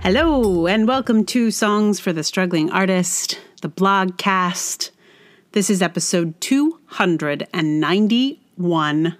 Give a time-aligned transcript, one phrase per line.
[0.00, 4.90] Hello, and welcome to Songs for the Struggling Artist, the blogcast.
[5.52, 9.16] This is episode 291.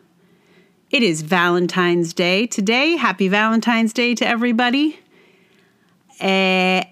[0.90, 2.96] It is Valentine's Day today.
[2.96, 4.98] Happy Valentine's Day to everybody.
[6.20, 6.84] Uh,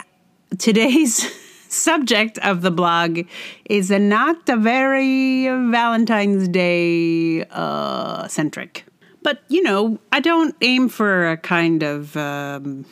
[0.58, 1.24] today's
[1.68, 3.20] subject of the blog
[3.66, 8.84] is not a very Valentine's Day uh, centric.
[9.22, 12.86] But, you know, I don't aim for a kind of um,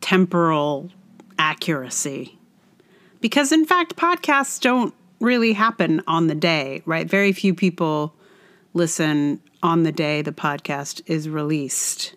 [0.00, 0.90] temporal
[1.38, 2.38] accuracy.
[3.20, 7.08] Because, in fact, podcasts don't really happen on the day, right?
[7.08, 8.14] Very few people
[8.72, 12.14] listen on the day the podcast is released.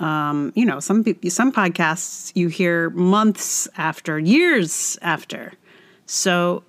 [0.00, 5.54] Um, you know, some some podcasts you hear months after, years after.
[6.06, 6.62] So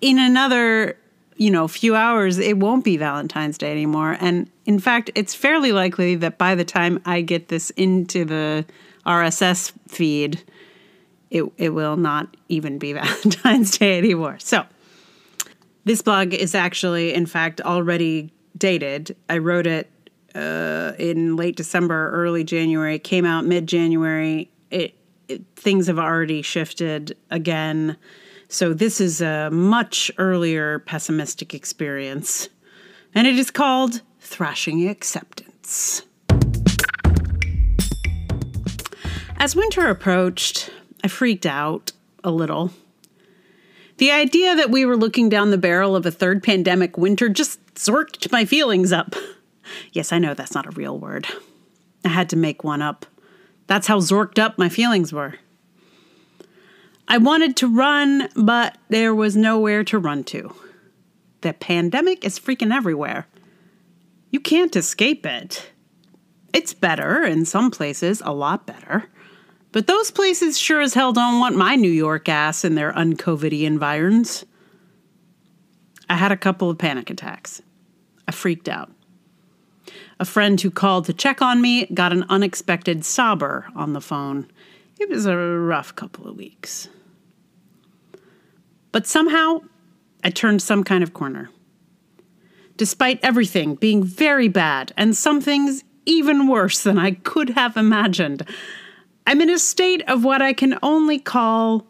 [0.00, 0.96] in another,
[1.36, 4.16] you know, few hours, it won't be Valentine's Day anymore.
[4.20, 8.64] And in fact, it's fairly likely that by the time I get this into the
[9.06, 10.42] RSS feed,
[11.30, 14.38] it it will not even be Valentine's Day anymore.
[14.38, 14.64] So
[15.84, 19.16] this blog is actually, in fact, already dated.
[19.28, 19.90] I wrote it
[20.34, 22.98] uh, in late December, early January.
[22.98, 24.50] Came out mid January.
[24.70, 24.94] It,
[25.28, 27.96] it, things have already shifted again.
[28.48, 32.48] So this is a much earlier pessimistic experience,
[33.14, 36.02] and it is called Thrashing Acceptance.
[39.40, 40.68] As winter approached,
[41.02, 42.72] I freaked out a little.
[43.96, 47.58] The idea that we were looking down the barrel of a third pandemic winter just
[47.74, 49.16] zorked my feelings up.
[49.92, 51.26] Yes, I know that's not a real word.
[52.04, 53.06] I had to make one up.
[53.66, 55.36] That's how zorked up my feelings were.
[57.08, 60.54] I wanted to run, but there was nowhere to run to.
[61.40, 63.26] The pandemic is freaking everywhere.
[64.30, 65.70] You can't escape it.
[66.52, 69.08] It's better in some places, a lot better.
[69.72, 73.64] But those places sure as hell don't want my New York ass in their uncovidy
[73.64, 74.44] environs.
[76.08, 77.62] I had a couple of panic attacks.
[78.26, 78.90] I freaked out.
[80.18, 84.50] A friend who called to check on me got an unexpected sobber on the phone.
[84.98, 86.88] It was a rough couple of weeks.
[88.92, 89.60] But somehow,
[90.24, 91.48] I turned some kind of corner.
[92.76, 98.44] Despite everything being very bad and some things even worse than I could have imagined,
[99.30, 101.86] I'm in a state of what I can only call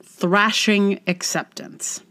[0.00, 2.02] thrashing acceptance.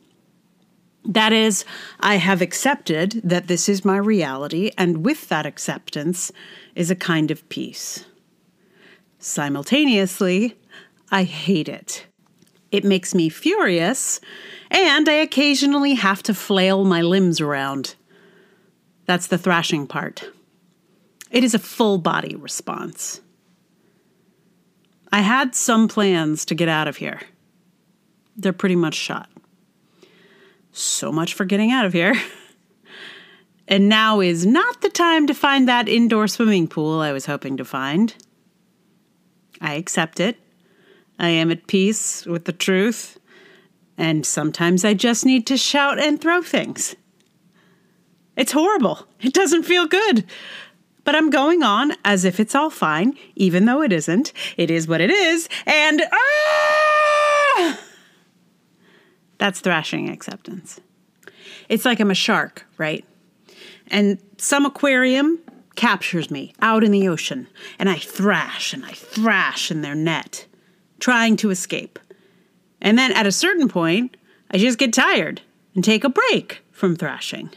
[1.05, 1.63] That is,
[2.01, 6.33] I have accepted that this is my reality, and with that acceptance
[6.75, 8.03] is a kind of peace.
[9.19, 10.57] Simultaneously,
[11.11, 12.05] I hate it.
[12.69, 14.19] It makes me furious,
[14.69, 17.95] and I occasionally have to flail my limbs around.
[19.05, 20.29] That's the thrashing part.
[21.31, 23.21] It is a full body response.
[25.11, 27.21] I had some plans to get out of here.
[28.35, 29.29] They're pretty much shot.
[30.71, 32.15] So much for getting out of here.
[33.67, 37.57] And now is not the time to find that indoor swimming pool I was hoping
[37.57, 38.13] to find.
[39.59, 40.37] I accept it.
[41.19, 43.19] I am at peace with the truth.
[43.97, 46.95] And sometimes I just need to shout and throw things.
[48.37, 49.05] It's horrible.
[49.19, 50.25] It doesn't feel good.
[51.07, 54.33] But I'm going on as if it's all fine, even though it isn't.
[54.57, 55.47] It is what it is.
[55.65, 57.79] And ah!
[59.37, 60.81] That's thrashing acceptance.
[61.69, 63.05] It's like I'm a shark, right?
[63.89, 65.39] And some aquarium
[65.77, 67.47] captures me out in the ocean,
[67.79, 70.45] and I thrash and I thrash in their net,
[70.99, 71.99] trying to escape.
[72.81, 74.17] And then at a certain point,
[74.51, 75.39] I just get tired
[75.73, 77.49] and take a break from thrashing.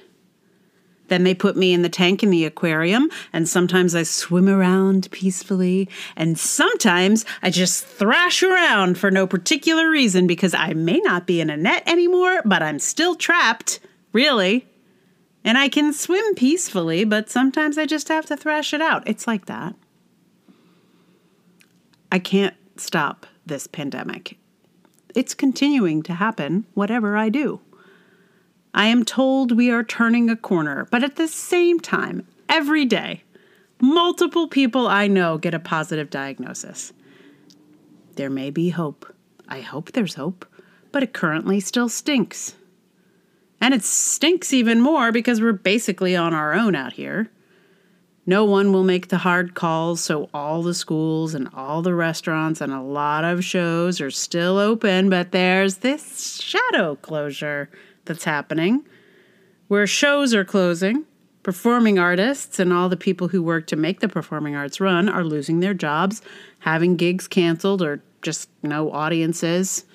[1.11, 5.11] Then they put me in the tank in the aquarium, and sometimes I swim around
[5.11, 11.27] peacefully, and sometimes I just thrash around for no particular reason because I may not
[11.27, 13.81] be in a net anymore, but I'm still trapped,
[14.13, 14.69] really.
[15.43, 19.03] And I can swim peacefully, but sometimes I just have to thrash it out.
[19.09, 19.75] It's like that.
[22.13, 24.39] I can't stop this pandemic.
[25.17, 27.61] It's continuing to happen, whatever I do.
[28.73, 33.25] I am told we are turning a corner, but at the same time, every day,
[33.81, 36.93] multiple people I know get a positive diagnosis.
[38.15, 39.13] There may be hope.
[39.49, 40.47] I hope there's hope,
[40.93, 42.55] but it currently still stinks.
[43.61, 47.31] And it stinks even more because we're basically on our own out here.
[48.25, 52.61] No one will make the hard calls, so all the schools and all the restaurants
[52.61, 57.69] and a lot of shows are still open, but there's this shadow closure
[58.05, 58.85] that's happening,
[59.69, 61.05] where shows are closing
[61.43, 65.25] Performing artists and all the people who work to make the performing arts run are
[65.25, 66.21] losing their jobs,
[66.59, 69.87] having gigs canceled, or just no audiences.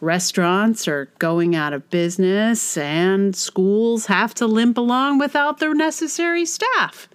[0.00, 6.46] Restaurants are going out of business, and schools have to limp along without their necessary
[6.46, 7.08] staff.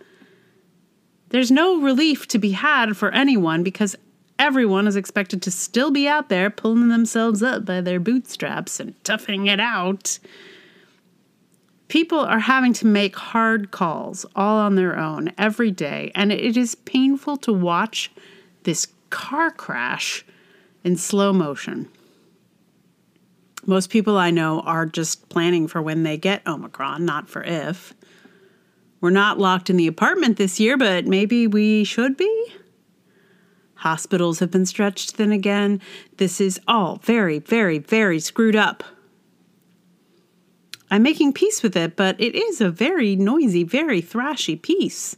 [1.30, 3.96] There's no relief to be had for anyone because
[4.40, 9.04] everyone is expected to still be out there pulling themselves up by their bootstraps and
[9.04, 10.18] toughing it out.
[11.90, 16.56] People are having to make hard calls all on their own every day, and it
[16.56, 18.12] is painful to watch
[18.64, 20.26] this car crash
[20.84, 21.90] in slow motion.
[23.66, 27.94] Most people I know are just planning for when they get Omicron, not for if.
[29.02, 32.54] We're not locked in the apartment this year, but maybe we should be?
[33.80, 35.80] Hospitals have been stretched thin again.
[36.18, 38.84] This is all very, very, very screwed up.
[40.92, 45.16] I'm making peace with it, but it is a very noisy, very thrashy peace.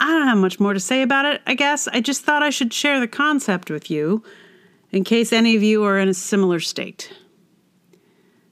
[0.00, 1.86] I don't have much more to say about it, I guess.
[1.86, 4.24] I just thought I should share the concept with you
[4.90, 7.12] in case any of you are in a similar state.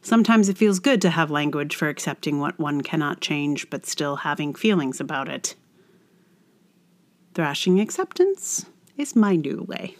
[0.00, 4.14] Sometimes it feels good to have language for accepting what one cannot change, but still
[4.14, 5.56] having feelings about it.
[7.36, 8.64] Thrashing acceptance
[8.96, 9.94] is my new way.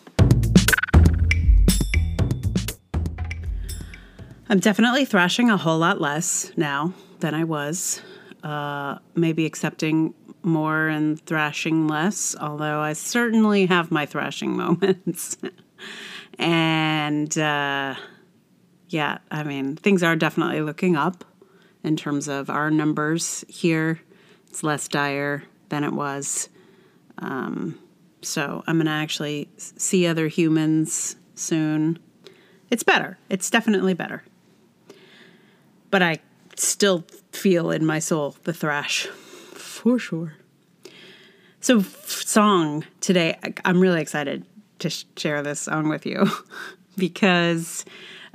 [4.48, 8.00] I'm definitely thrashing a whole lot less now than I was.
[8.42, 15.36] Uh, maybe accepting more and thrashing less, although I certainly have my thrashing moments.
[16.38, 17.96] And uh,
[18.88, 21.22] yeah, I mean, things are definitely looking up
[21.84, 24.00] in terms of our numbers here.
[24.48, 26.48] It's less dire than it was.
[27.18, 27.78] Um,
[28.22, 31.98] so I'm going to actually see other humans soon.
[32.70, 33.18] It's better.
[33.28, 34.22] It's definitely better.
[35.90, 36.18] But I
[36.56, 40.34] still feel in my soul the thrash for sure.
[41.60, 44.44] So, song today, I'm really excited
[44.80, 46.30] to share this song with you
[46.96, 47.84] because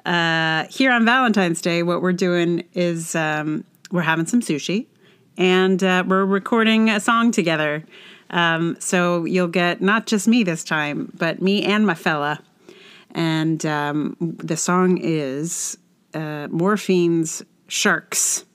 [0.06, 4.88] uh, here on Valentine's Day, what we're doing is um, we're having some sushi
[5.38, 7.84] and uh, we're recording a song together.
[8.32, 12.42] Um, so you'll get not just me this time, but me and my fella.
[13.12, 15.78] And um, the song is
[16.14, 18.46] uh, Morphine's Sharks.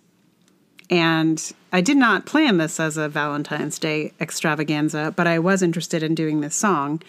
[0.88, 6.02] And I did not plan this as a Valentine's Day extravaganza, but I was interested
[6.02, 7.02] in doing this song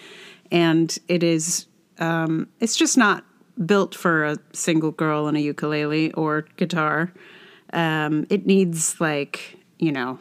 [0.51, 1.65] and it is
[1.99, 3.23] um, it's just not
[3.65, 7.11] built for a single girl and a ukulele or guitar.
[7.73, 10.19] Um, it needs like you know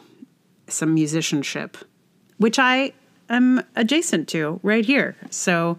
[0.67, 1.77] some musicianship,
[2.37, 2.93] which I
[3.29, 5.15] am adjacent to right here.
[5.29, 5.77] So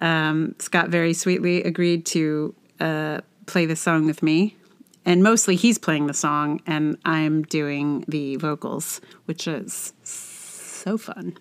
[0.00, 4.56] um, Scott very sweetly agreed to uh, play the song with me.
[5.04, 11.36] And mostly he's playing the song, and I'm doing the vocals, which is so fun.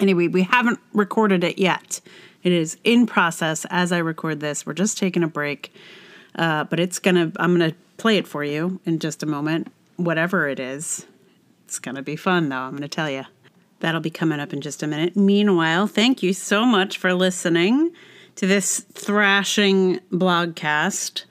[0.00, 2.00] Anyway, we haven't recorded it yet.
[2.44, 4.64] It is in process as I record this.
[4.64, 5.72] We're just taking a break,
[6.36, 7.32] uh, but it's gonna.
[7.36, 9.72] I'm gonna play it for you in just a moment.
[9.96, 11.04] Whatever it is,
[11.64, 12.56] it's gonna be fun though.
[12.56, 13.24] I'm gonna tell you.
[13.82, 15.16] That'll be coming up in just a minute.
[15.16, 17.90] Meanwhile, thank you so much for listening
[18.36, 21.24] to this thrashing blogcast.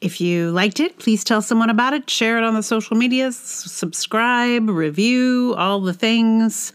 [0.00, 3.36] If you liked it, please tell someone about it, share it on the social medias,
[3.36, 6.72] subscribe, review, all the things.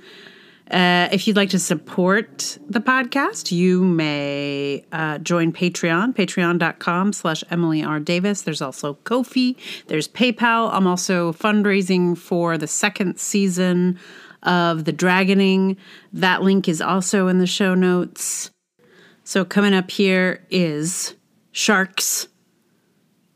[0.69, 7.43] Uh, if you'd like to support the podcast, you may uh, join Patreon, patreon.com slash
[7.49, 7.99] Emily R.
[7.99, 8.43] Davis.
[8.43, 9.55] There's also Ko-fi.
[9.87, 10.71] There's PayPal.
[10.71, 13.99] I'm also fundraising for the second season
[14.43, 15.77] of The Dragoning.
[16.11, 18.51] That link is also in the show notes.
[19.23, 21.15] So coming up here is
[21.51, 22.27] Sharks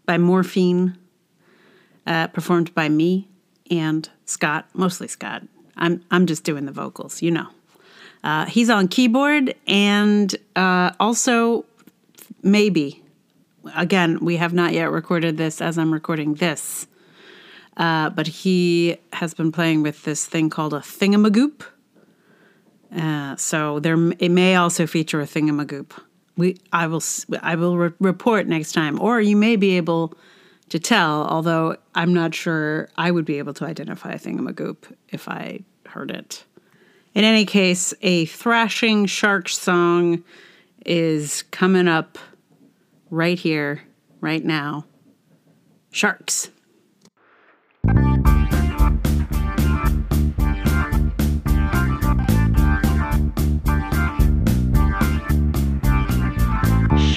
[0.06, 0.98] by Morphine,
[2.06, 3.28] uh, performed by me
[3.70, 5.44] and Scott, mostly Scott.
[5.76, 7.48] I'm I'm just doing the vocals, you know.
[8.24, 11.66] Uh, he's on keyboard and uh, also
[12.42, 13.04] maybe
[13.76, 16.88] again we have not yet recorded this as I'm recording this,
[17.78, 21.62] uh, but he has been playing with this thing called a thingamagoop.
[22.96, 25.92] Uh, so there it may also feature a thingamagoop.
[26.36, 27.04] We I will
[27.42, 30.14] I will re- report next time, or you may be able
[30.70, 35.30] to tell, although I'm not sure I would be able to identify a thingamagoop if
[35.30, 36.44] I heard it.
[37.14, 40.24] In any case, a thrashing shark song
[40.86, 42.18] is coming up
[43.10, 43.82] right here,
[44.22, 44.86] right now.
[45.92, 46.50] Sharks.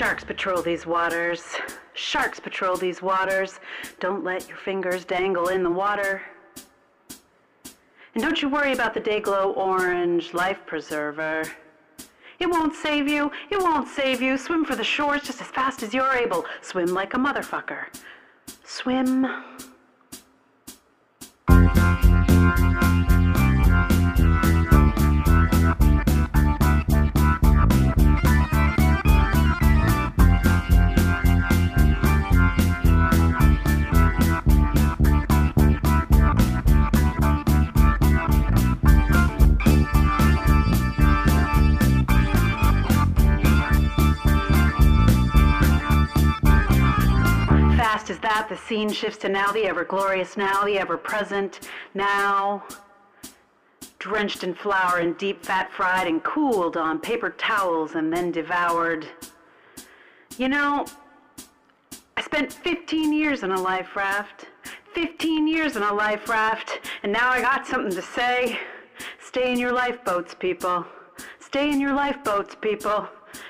[0.00, 1.44] Sharks patrol these waters.
[1.92, 3.60] Sharks patrol these waters.
[3.98, 6.22] Don't let your fingers dangle in the water.
[8.14, 11.42] And don't you worry about the Day-Glo Orange Life Preserver.
[12.38, 13.30] It won't save you.
[13.50, 14.38] It won't save you.
[14.38, 16.46] Swim for the shores just as fast as you're able.
[16.62, 17.84] Swim like a motherfucker.
[18.64, 19.26] Swim.
[48.10, 52.64] As that, the scene shifts to now, the ever glorious now, the ever present now.
[54.00, 59.06] Drenched in flour and deep fat fried and cooled on paper towels and then devoured.
[60.38, 60.86] You know,
[62.16, 64.46] I spent 15 years in a life raft.
[64.92, 68.58] 15 years in a life raft, and now I got something to say.
[69.20, 70.84] Stay in your lifeboats, people.
[71.38, 73.06] Stay in your lifeboats, people.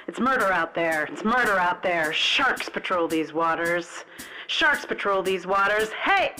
[0.06, 1.06] It's murder out there.
[1.06, 2.12] It's murder out there.
[2.12, 4.04] Sharks patrol these waters.
[4.50, 5.90] Sharks patrol these waters.
[5.90, 6.32] Hey!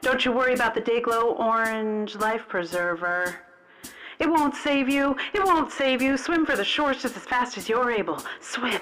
[0.00, 3.36] Don't you worry about the Day-Glo Orange Life Preserver.
[4.18, 5.14] It won't save you.
[5.32, 6.16] It won't save you.
[6.16, 8.20] Swim for the shores just as fast as you're able.
[8.40, 8.80] Swim.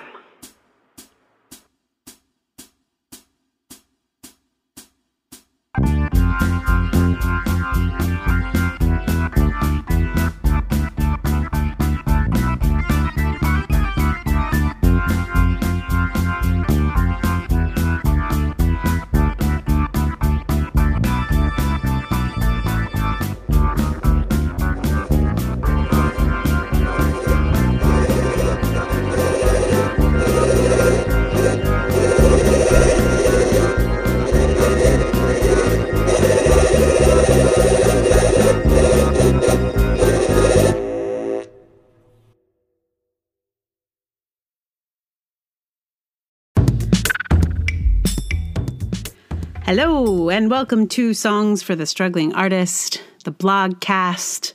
[49.73, 54.55] Hello, and welcome to Songs for the Struggling Artist, the blogcast.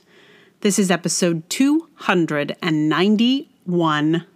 [0.60, 4.26] This is episode 291.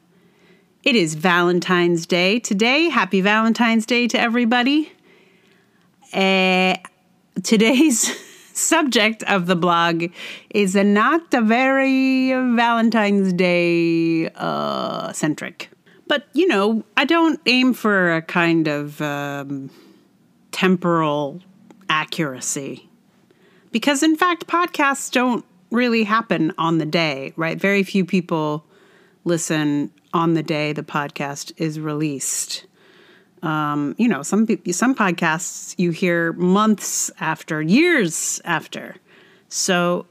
[0.83, 2.89] It is Valentine's Day today.
[2.89, 4.91] Happy Valentine's Day to everybody.
[6.15, 6.77] Uh,
[7.43, 8.11] today's
[8.55, 10.07] subject of the blog
[10.49, 15.69] is not a very Valentine's Day uh, centric.
[16.07, 19.03] But, you know, I don't aim for a kind of.
[19.03, 19.69] Um,
[20.53, 21.41] temporal
[21.89, 22.89] accuracy.
[23.73, 27.59] Because in fact, podcasts don't really happen on the day, right?
[27.59, 28.65] Very few people
[29.25, 32.67] listen on the day the podcast is released.
[33.43, 38.97] Um, you know, some some podcasts you hear months after, years after.
[39.49, 40.07] So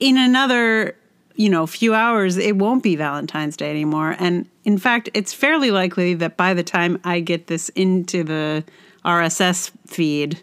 [0.00, 0.96] in another,
[1.36, 4.16] you know, few hours, it won't be Valentine's Day anymore.
[4.18, 8.64] And in fact, it's fairly likely that by the time I get this into the
[9.08, 10.42] RSS feed,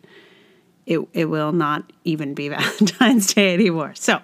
[0.87, 3.93] it, it will not even be Valentine's Day anymore.
[3.95, 4.19] So,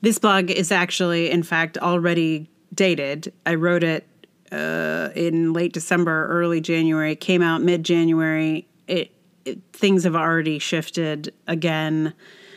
[0.00, 3.32] this blog is actually, in fact, already dated.
[3.44, 4.06] I wrote it
[4.52, 7.12] uh, in late December, early January.
[7.12, 8.68] It came out mid January.
[8.86, 9.10] It,
[9.44, 12.14] it, things have already shifted again.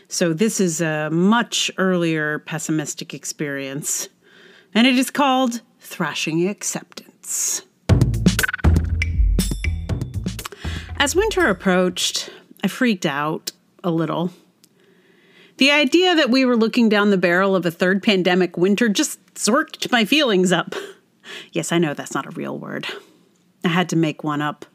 [0.07, 4.07] So, this is a much earlier pessimistic experience.
[4.75, 7.63] And it is called Thrashing Acceptance.
[11.01, 12.29] As winter approached,
[12.61, 13.53] I freaked out
[13.85, 14.31] a little.
[15.55, 19.23] The idea that we were looking down the barrel of a third pandemic winter just
[19.35, 20.75] zorked my feelings up.
[21.51, 22.87] Yes, I know that's not a real word.
[23.63, 24.65] I had to make one up.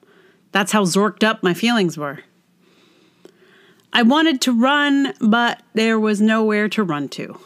[0.53, 2.21] That's how zorked up my feelings were.
[3.93, 7.41] I wanted to run, but there was nowhere to run to.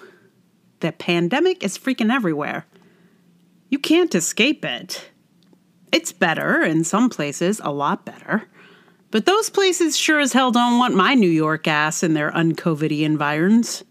[0.80, 2.66] The pandemic is freaking everywhere.
[3.70, 5.08] You can't escape it.
[5.90, 8.47] It's better in some places, a lot better.
[9.11, 13.05] But those places sure as hell don't want my New York ass in their uncovidy
[13.05, 13.85] environs.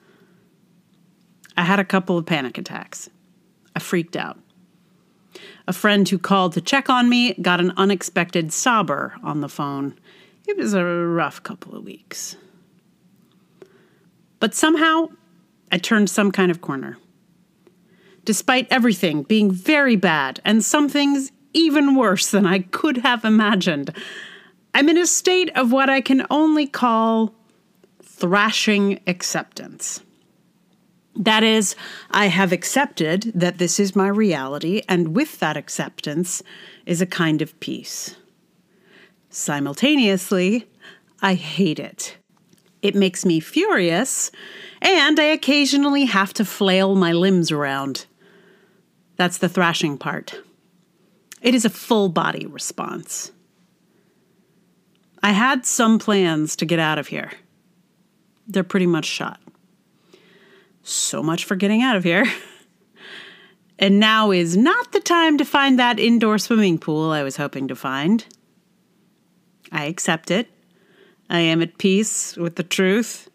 [1.58, 3.10] I had a couple of panic attacks.
[3.76, 4.38] I freaked out.
[5.68, 9.98] A friend who called to check on me got an unexpected sobber on the phone.
[10.48, 12.38] It was a rough couple of weeks.
[14.40, 15.10] But somehow,
[15.72, 16.98] I turned some kind of corner.
[18.24, 23.92] Despite everything being very bad and some things even worse than I could have imagined,
[24.78, 27.34] I'm in a state of what I can only call
[28.04, 30.02] thrashing acceptance.
[31.16, 31.76] That is,
[32.12, 36.44] I have accepted that this is my reality, and with that acceptance
[36.86, 38.18] is a kind of peace.
[39.32, 40.68] Simultaneously,
[41.24, 42.16] I hate it.
[42.84, 44.30] It makes me furious,
[44.80, 48.06] and I occasionally have to flail my limbs around.
[49.16, 50.40] That's the thrashing part.
[51.42, 53.32] It is a full body response.
[55.48, 57.32] Had some plans to get out of here.
[58.50, 59.40] They're pretty much shot.
[60.84, 62.26] So much for getting out of here.
[63.80, 67.68] And now is not the time to find that indoor swimming pool I was hoping
[67.68, 68.26] to find.
[69.72, 70.50] I accept it.
[71.30, 73.30] I am at peace with the truth.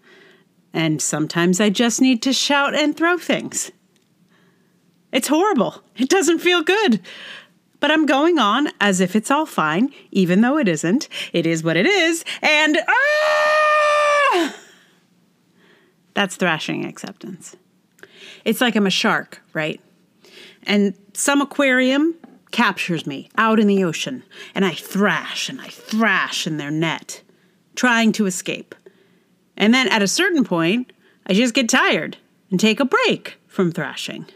[0.74, 3.70] And sometimes I just need to shout and throw things.
[5.12, 5.82] It's horrible.
[5.96, 7.00] It doesn't feel good.
[7.82, 11.08] But I'm going on as if it's all fine, even though it isn't.
[11.32, 12.24] It is what it is.
[12.40, 14.54] And ah!
[16.14, 17.56] That's thrashing acceptance.
[18.44, 19.80] It's like I'm a shark, right?
[20.62, 22.14] And some aquarium
[22.52, 24.22] captures me out in the ocean,
[24.54, 27.20] and I thrash and I thrash in their net,
[27.74, 28.76] trying to escape.
[29.56, 30.92] And then at a certain point,
[31.26, 32.16] I just get tired
[32.48, 34.26] and take a break from thrashing.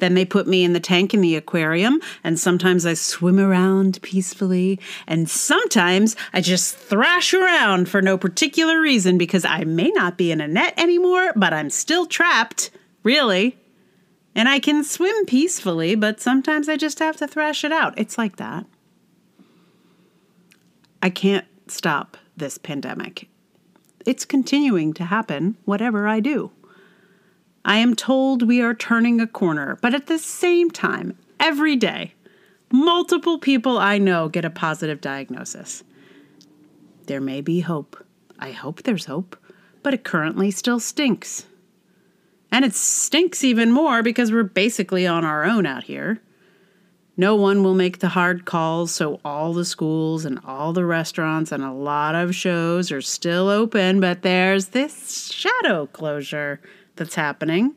[0.00, 4.02] Then they put me in the tank in the aquarium, and sometimes I swim around
[4.02, 10.18] peacefully, and sometimes I just thrash around for no particular reason because I may not
[10.18, 12.70] be in a net anymore, but I'm still trapped,
[13.02, 13.56] really.
[14.34, 17.98] And I can swim peacefully, but sometimes I just have to thrash it out.
[17.98, 18.64] It's like that.
[21.02, 23.28] I can't stop this pandemic.
[24.06, 26.52] It's continuing to happen, whatever I do.
[27.70, 32.14] I am told we are turning a corner, but at the same time, every day,
[32.72, 35.84] multiple people I know get a positive diagnosis.
[37.06, 38.04] There may be hope.
[38.40, 39.36] I hope there's hope,
[39.84, 41.46] but it currently still stinks.
[42.50, 46.20] And it stinks even more because we're basically on our own out here.
[47.16, 51.52] No one will make the hard calls, so all the schools and all the restaurants
[51.52, 56.60] and a lot of shows are still open, but there's this shadow closure
[57.00, 57.74] that's happening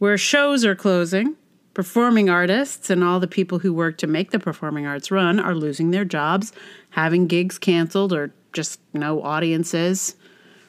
[0.00, 1.36] where shows are closing.
[1.74, 5.54] Performing artists and all the people who work to make the performing arts run are
[5.54, 6.52] losing their jobs,
[6.90, 10.16] having gigs canceled, or just no audiences.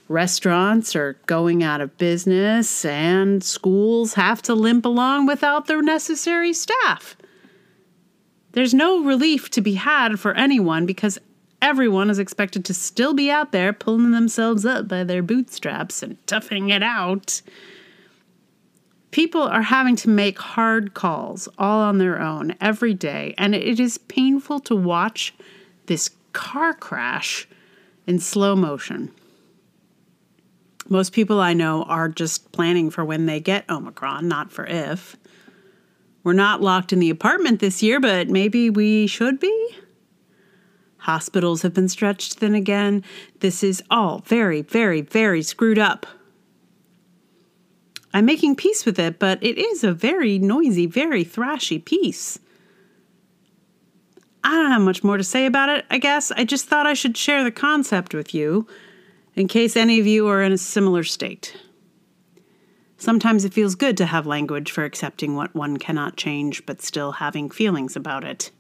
[0.10, 6.54] Restaurants are going out of business, and schools have to limp along without their necessary
[6.54, 7.16] staff.
[8.52, 11.18] There's no relief to be had for anyone because
[11.62, 16.18] everyone is expected to still be out there pulling themselves up by their bootstraps and
[16.28, 17.42] toughing it out.
[19.12, 23.80] People are having to make hard calls all on their own every day, and it
[23.80, 25.34] is painful to watch
[25.88, 27.48] this car crash
[28.08, 29.12] in slow motion.
[30.88, 35.16] Most people I know are just planning for when they get Omicron, not for if.
[36.24, 39.76] We're not locked in the apartment this year, but maybe we should be?
[41.02, 43.04] Hospitals have been stretched thin again.
[43.40, 46.06] This is all very, very, very screwed up.
[48.14, 52.38] I'm making peace with it, but it is a very noisy, very thrashy peace.
[54.44, 56.32] I don't have much more to say about it, I guess.
[56.32, 58.68] I just thought I should share the concept with you
[59.36, 61.58] in case any of you are in a similar state.
[62.98, 67.14] Sometimes it feels good to have language for accepting what one cannot change but still
[67.14, 68.52] having feelings about it.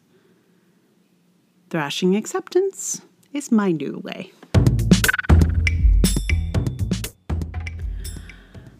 [1.71, 4.33] Thrashing acceptance is my new way.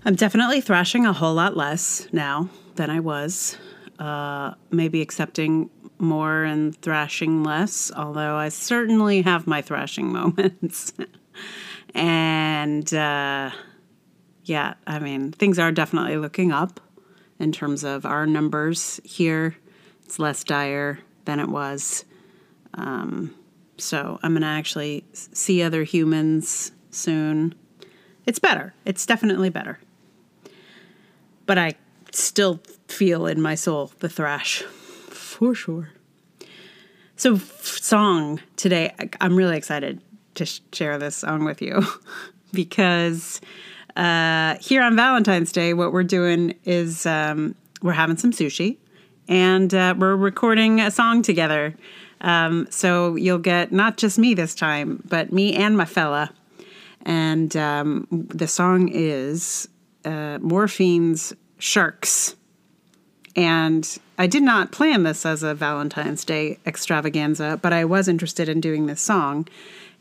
[0.03, 3.57] I'm definitely thrashing a whole lot less now than I was.
[3.97, 10.91] Uh, maybe accepting more and thrashing less, although I certainly have my thrashing moments.
[11.95, 13.51] And uh,
[14.43, 16.81] yeah, I mean, things are definitely looking up
[17.39, 19.55] in terms of our numbers here.
[20.03, 22.03] It's less dire than it was.
[22.73, 23.35] Um,
[23.77, 27.55] so I'm going to actually see other humans soon.
[28.25, 28.73] It's better.
[28.85, 29.79] It's definitely better.
[31.45, 31.73] But I
[32.11, 35.89] still feel in my soul the thrash for sure.
[37.15, 40.01] So, song today, I'm really excited
[40.35, 41.85] to share this song with you
[42.53, 43.41] because
[43.95, 48.77] uh, here on Valentine's Day, what we're doing is um, we're having some sushi
[49.27, 51.75] and uh, we're recording a song together.
[52.21, 56.31] Um, so you'll get not just me this time, but me and my fella.
[57.03, 59.67] And um, the song is
[60.05, 62.35] uh, Morphine's Sharks.
[63.35, 68.49] And I did not plan this as a Valentine's Day extravaganza, but I was interested
[68.49, 69.47] in doing this song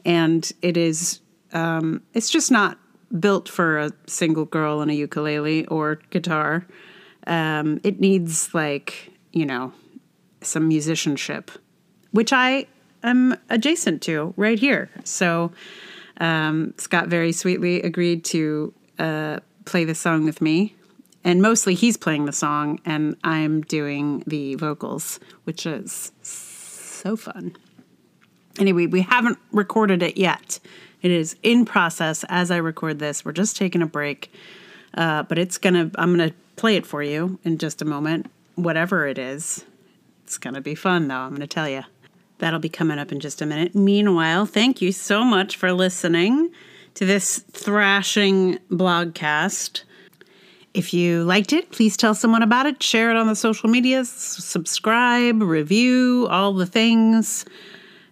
[0.04, 1.20] and it is
[1.52, 2.78] um, it's just not
[3.18, 6.66] built for a single girl and a ukulele or guitar.
[7.26, 9.72] Um, it needs like you know
[10.42, 11.50] some musicianship,
[12.12, 12.66] which I
[13.03, 14.90] am adjacent to right here.
[15.05, 15.53] So
[16.18, 20.75] um, Scott very sweetly agreed to uh, play the song with me.
[21.23, 27.57] And mostly he's playing the song, and I'm doing the vocals, which is so fun.
[28.59, 30.59] Anyway, we haven't recorded it yet.
[31.03, 33.23] It is in process as I record this.
[33.23, 34.33] We're just taking a break,
[34.94, 35.90] uh, but it's gonna.
[35.96, 38.31] I'm gonna play it for you in just a moment.
[38.55, 39.64] Whatever it is,
[40.25, 41.16] it's gonna be fun though.
[41.16, 41.83] I'm gonna tell you.
[42.40, 43.74] That'll be coming up in just a minute.
[43.74, 46.50] Meanwhile, thank you so much for listening
[46.94, 49.85] to this thrashing blogcast.
[50.72, 54.09] If you liked it, please tell someone about it, share it on the social medias,
[54.09, 57.44] subscribe, review, all the things.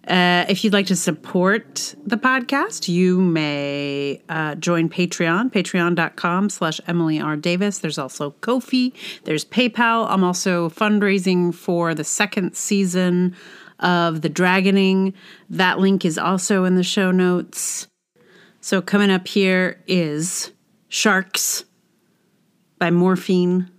[0.07, 6.81] Uh, if you'd like to support the podcast, you may uh, join Patreon, patreon.com slash
[6.87, 7.37] Emily R.
[7.37, 7.79] Davis.
[7.79, 8.91] There's also Ko-fi.
[9.25, 10.07] There's PayPal.
[10.09, 13.35] I'm also fundraising for the second season
[13.79, 15.13] of The Dragoning.
[15.49, 17.87] That link is also in the show notes.
[18.61, 20.51] So coming up here is
[20.89, 21.63] Sharks
[22.77, 23.69] by Morphine,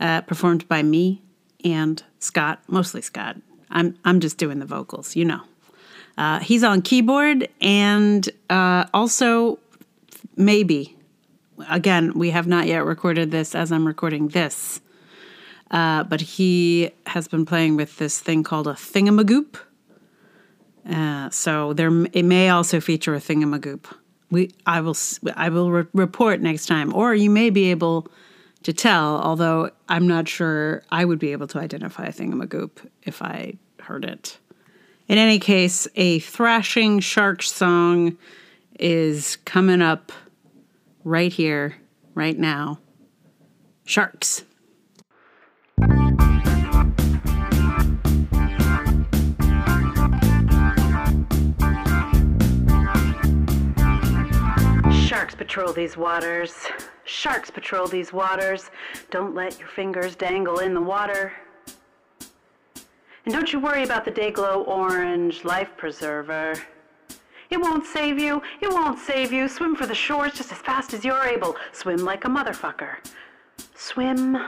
[0.00, 1.22] uh, performed by me
[1.64, 3.36] and Scott, mostly Scott.
[3.70, 5.40] I'm I'm just doing the vocals, you know.
[6.18, 9.58] Uh, he's on keyboard and uh, also
[10.36, 10.96] maybe
[11.68, 14.80] again we have not yet recorded this as I'm recording this,
[15.70, 19.56] uh, but he has been playing with this thing called a thingamagoop.
[20.88, 23.84] Uh, so there it may also feature a thingamagoop.
[24.30, 24.96] We I will
[25.34, 28.08] I will re- report next time, or you may be able
[28.62, 32.70] to tell, although I'm not sure I would be able to identify a thingamagoop
[33.02, 34.38] if I heard it.
[35.08, 38.16] In any case, a thrashing shark song
[38.78, 40.12] is coming up
[41.04, 41.76] right here,
[42.14, 42.78] right now.
[43.84, 44.44] Sharks.
[55.10, 56.54] Sharks patrol these waters.
[57.02, 58.70] Sharks patrol these waters.
[59.10, 61.32] Don't let your fingers dangle in the water.
[63.24, 66.54] And don't you worry about the Day-Glo Orange Life Preserver.
[67.50, 68.40] It won't save you.
[68.60, 69.48] It won't save you.
[69.48, 71.56] Swim for the shores just as fast as you're able.
[71.72, 72.98] Swim like a motherfucker.
[73.74, 74.38] Swim.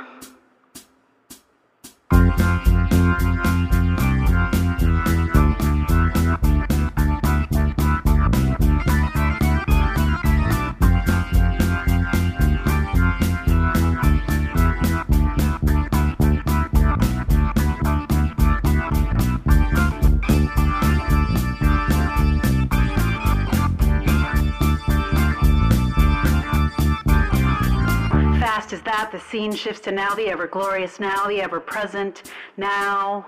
[28.72, 32.32] Fast as that, the scene shifts to now, the ever glorious now, the ever present
[32.56, 33.26] now.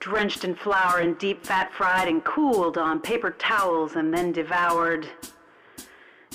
[0.00, 5.06] Drenched in flour and deep fat fried and cooled on paper towels and then devoured.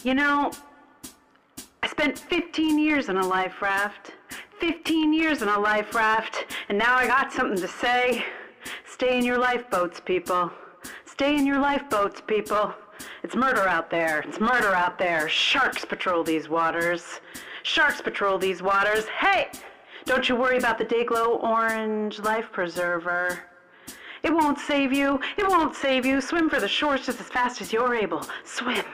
[0.06, 0.54] You know,
[1.84, 4.14] I spent 15 years in a life raft.
[4.62, 8.24] 15 years in a life raft, and now I got something to say.
[8.86, 10.50] Stay in your lifeboats, people.
[11.04, 12.74] Stay in your lifeboats, people.
[13.22, 14.22] It's murder out there.
[14.22, 15.28] It's murder out there.
[15.28, 17.20] Sharks patrol these waters.
[17.66, 19.06] Sharks patrol these waters.
[19.06, 19.50] Hey!
[20.06, 23.40] Don't you worry about the Day-Glo Orange Life Preserver.
[24.22, 25.20] It won't save you.
[25.36, 26.22] It won't save you.
[26.22, 28.24] Swim for the shores just as fast as you're able.
[28.44, 28.86] Swim.